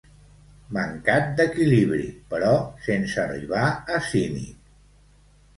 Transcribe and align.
Mancat 0.77 1.27
d'equilibri, 1.41 2.07
però 2.33 2.55
sense 2.87 3.23
arribar 3.27 3.69
a 3.71 4.01
cínic. 4.09 4.59